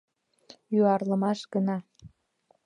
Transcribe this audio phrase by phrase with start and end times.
[0.79, 1.77] —Юарлымаш гына.